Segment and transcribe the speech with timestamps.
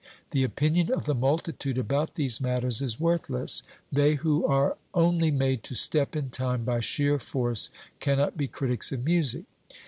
[0.31, 3.61] The opinion of the multitude about these matters is worthless;
[3.91, 8.91] they who are only made to step in time by sheer force cannot be critics
[8.91, 9.43] of music.